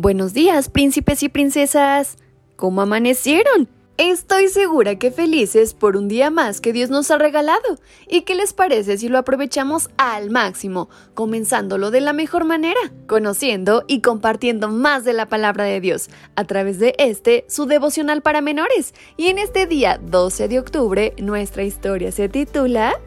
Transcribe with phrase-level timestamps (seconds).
[0.00, 2.18] Buenos días, príncipes y princesas.
[2.54, 3.68] ¿Cómo amanecieron?
[3.96, 7.80] Estoy segura que felices por un día más que Dios nos ha regalado.
[8.06, 13.84] ¿Y qué les parece si lo aprovechamos al máximo, comenzándolo de la mejor manera, conociendo
[13.88, 18.40] y compartiendo más de la palabra de Dios a través de este, su devocional para
[18.40, 18.94] menores?
[19.16, 23.00] Y en este día 12 de octubre, nuestra historia se titula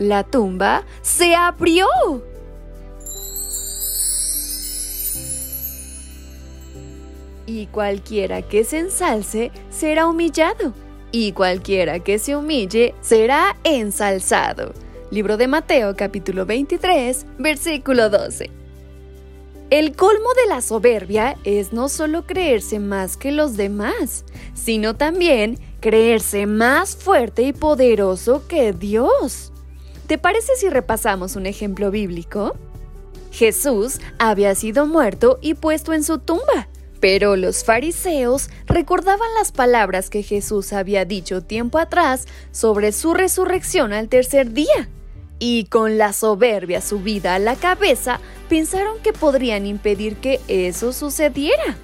[0.00, 1.86] La tumba se abrió.
[7.46, 10.74] Y cualquiera que se ensalce será humillado,
[11.12, 14.74] y cualquiera que se humille será ensalzado.
[15.10, 18.50] Libro de Mateo capítulo 23, versículo 12.
[19.70, 24.24] El colmo de la soberbia es no solo creerse más que los demás,
[24.54, 29.52] sino también creerse más fuerte y poderoso que Dios.
[30.06, 32.54] ¿Te parece si repasamos un ejemplo bíblico?
[33.32, 36.68] Jesús había sido muerto y puesto en su tumba,
[37.00, 43.92] pero los fariseos recordaban las palabras que Jesús había dicho tiempo atrás sobre su resurrección
[43.92, 44.88] al tercer día,
[45.38, 51.76] y con la soberbia subida a la cabeza, pensaron que podrían impedir que eso sucediera.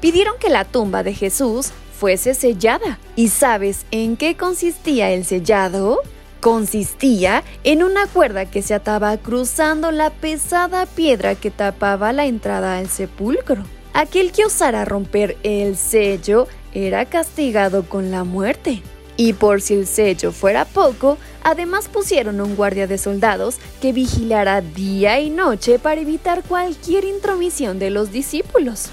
[0.00, 2.98] Pidieron que la tumba de Jesús fuese sellada.
[3.14, 6.00] ¿Y sabes en qué consistía el sellado?
[6.40, 12.78] Consistía en una cuerda que se ataba cruzando la pesada piedra que tapaba la entrada
[12.78, 13.64] al sepulcro.
[13.96, 18.82] Aquel que osara romper el sello era castigado con la muerte.
[19.16, 24.60] Y por si el sello fuera poco, además pusieron un guardia de soldados que vigilara
[24.60, 28.90] día y noche para evitar cualquier intromisión de los discípulos.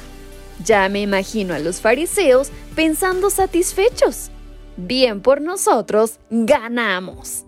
[0.63, 4.29] Ya me imagino a los fariseos pensando satisfechos.
[4.77, 7.43] Bien por nosotros, ganamos.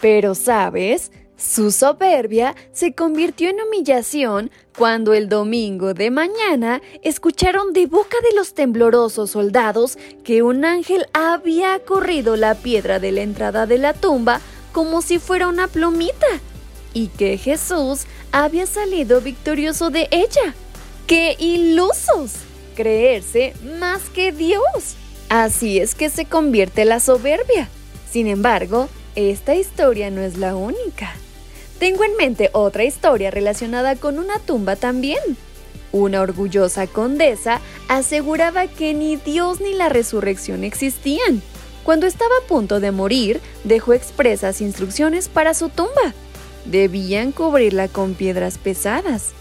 [0.00, 1.12] Pero, ¿sabes?
[1.36, 8.34] Su soberbia se convirtió en humillación cuando el domingo de mañana escucharon de boca de
[8.34, 13.92] los temblorosos soldados que un ángel había corrido la piedra de la entrada de la
[13.92, 14.40] tumba
[14.72, 16.26] como si fuera una plumita
[16.94, 20.54] y que Jesús había salido victorioso de ella.
[21.06, 22.32] ¡Qué ilusos!
[22.74, 24.96] Creerse más que Dios.
[25.28, 27.68] Así es que se convierte la soberbia.
[28.10, 31.14] Sin embargo, esta historia no es la única.
[31.78, 35.18] Tengo en mente otra historia relacionada con una tumba también.
[35.92, 41.42] Una orgullosa condesa aseguraba que ni Dios ni la resurrección existían.
[41.84, 46.14] Cuando estaba a punto de morir, dejó expresas instrucciones para su tumba.
[46.64, 49.32] Debían cubrirla con piedras pesadas.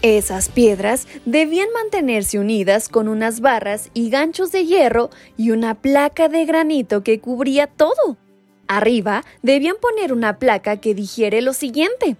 [0.00, 6.28] Esas piedras debían mantenerse unidas con unas barras y ganchos de hierro y una placa
[6.28, 8.16] de granito que cubría todo.
[8.70, 12.14] Arriba debían poner una placa que dijere lo siguiente.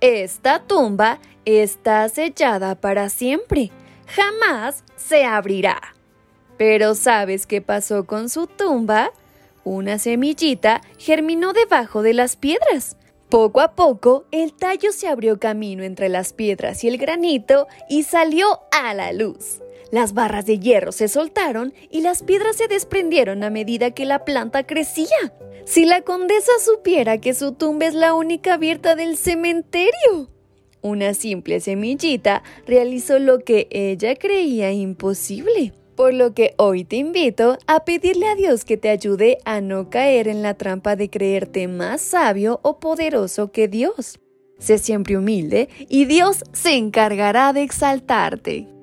[0.00, 3.72] Esta tumba está sellada para siempre.
[4.06, 5.96] Jamás se abrirá.
[6.56, 9.10] Pero ¿sabes qué pasó con su tumba?
[9.64, 12.96] Una semillita germinó debajo de las piedras.
[13.28, 18.04] Poco a poco, el tallo se abrió camino entre las piedras y el granito y
[18.04, 19.60] salió a la luz.
[19.90, 24.24] Las barras de hierro se soltaron y las piedras se desprendieron a medida que la
[24.24, 25.34] planta crecía.
[25.64, 30.30] Si la condesa supiera que su tumba es la única abierta del cementerio.
[30.80, 35.72] Una simple semillita realizó lo que ella creía imposible.
[35.96, 39.90] Por lo que hoy te invito a pedirle a Dios que te ayude a no
[39.90, 44.18] caer en la trampa de creerte más sabio o poderoso que Dios.
[44.58, 48.79] Sé siempre humilde y Dios se encargará de exaltarte.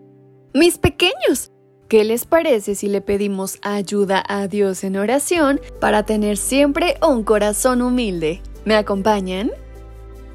[0.53, 1.51] Mis pequeños,
[1.88, 7.23] ¿Qué les parece si le pedimos ayuda a Dios en oración para tener siempre un
[7.23, 8.41] corazón humilde?
[8.65, 9.51] ¿Me acompañan?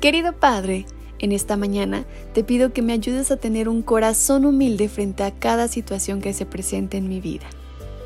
[0.00, 0.87] Querido Padre,
[1.19, 5.31] en esta mañana te pido que me ayudes a tener un corazón humilde frente a
[5.31, 7.44] cada situación que se presente en mi vida.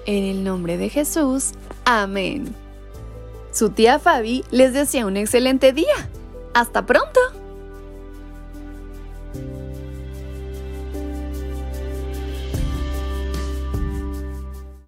[0.06, 1.52] En el nombre de Jesús,
[1.84, 2.52] amén.
[3.52, 6.10] Su tía Fabi les desea un excelente día.
[6.52, 7.20] ¡Hasta pronto!